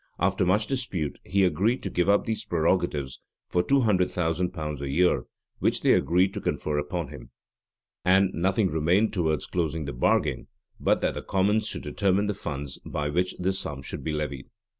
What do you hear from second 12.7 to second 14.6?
by which this sum should be levied.